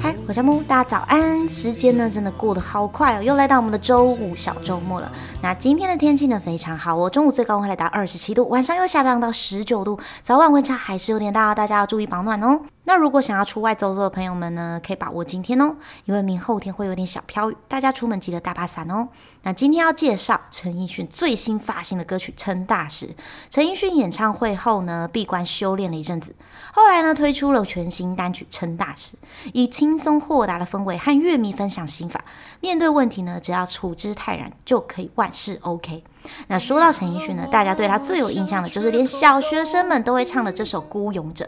[0.00, 1.48] 嗨，我叫木，大家早安。
[1.48, 5.10] 时间呢，真的过得好快哦，又来到我们的周五小周末了。
[5.42, 12.60] 那今天的天气呢，非常好哦，中午最高温会来到二十七度，晚上又下降到十九度，早晚温差还是有点大，大家要注意保暖哦。
[12.90, 15.76] 那如果想要出外走走的朋友们呢，可以把握今天哦，
[16.06, 19.06] 因为明后天会有点小飘雨，大家出门记得带把伞哦。
[19.42, 23.06] 那今天要介绍陈奕迅最新发行的歌曲《陈大师》。
[23.48, 26.34] 陈奕迅演唱会后呢，闭关修炼了一阵子，
[26.72, 29.16] 后来呢，推出了全新单曲《陈大师》，
[29.52, 32.24] 以轻松豁达的氛围和乐迷分享心法。
[32.58, 36.02] 面对问题呢，只要处之泰然，就可以万事 OK。
[36.48, 41.44] 那说到陈奕迅呢，大家对他最有印象的就是连小学生们都会唱的这首《孤勇者》。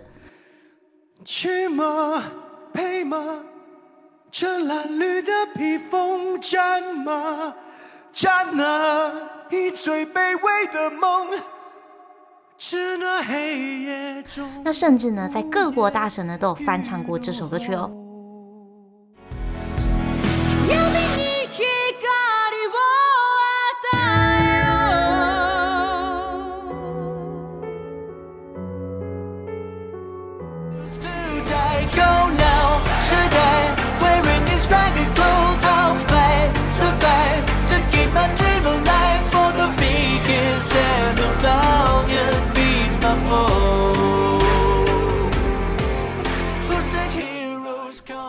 [1.24, 2.24] 去吗？
[2.72, 3.40] 配吗？
[4.30, 7.54] 这褴褛的披风，战吗？
[8.12, 9.12] 战啊！
[9.50, 11.28] 以最卑微的梦，
[12.56, 14.48] 致那黑夜中。
[14.64, 17.90] 那甚至呢，在各国大神呢都有翻唱过这首歌曲哦。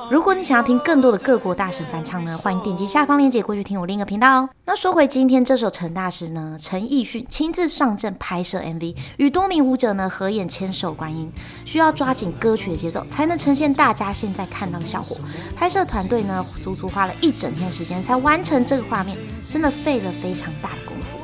[0.09, 4.49] 如果你想要听更多的各国大神翻唱呢，欢迎点击下方链接过去听我另一个频道哦。
[4.65, 11.31] 那说回今天这首陈大师呢，陈奕迅亲自上阵拍摄 MV，与多名舞者呢合演牵手观音，
[11.65, 15.17] 需要抓紧歌曲的节奏，才能呈现大家现在看到的效果。
[15.55, 21.17] 拍摄团队呢足足花了一整天时间才完成这个画面，真的费了非常大的功夫。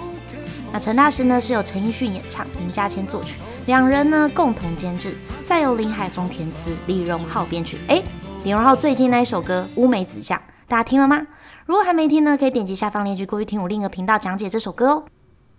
[0.71, 7.77] 那陈大师呢是由陈奕迅演唱，林嘉谦作曲，两人呢共同监制，再由林海峰填词，李荣浩编曲。
[7.87, 8.01] 哎。
[8.45, 11.27] 李荣浩最近那一首歌《乌梅子酱》，大家听了吗？
[11.65, 15.03] 如果还没听呢，可以点击下方链接过去听我另一个频道讲解这首歌哦。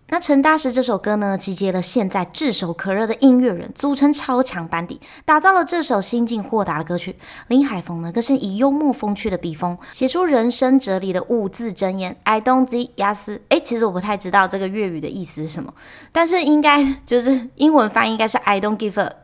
[0.08, 7.14] 那陈大师这首歌呢，集结了现在炙手可热的音乐人，组成超强班底，打造了这首心境豁达的歌曲。
[7.48, 13.42] 林海峰呢，更是以幽默风趣的笔锋，写出人生哲理的五字真言：I don't see 雅思。
[13.50, 15.72] 哎，其实我不太知道这个粤语的意思是什么，
[16.10, 19.14] 但是应该就是英文翻译应该是 I don't give a。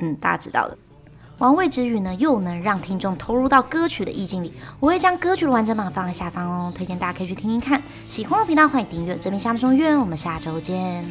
[0.00, 0.76] 嗯，大家知道的。
[1.38, 4.52] 玩味之语呢，又能让听众投入到歌曲的意境里。
[4.78, 7.82] 我会将歌曲的完整版放在下方哦，推荐大家可以去听听看。
[8.04, 9.16] 喜欢我频道，欢迎订阅。
[9.16, 11.04] 这边下面中约，我们下周见。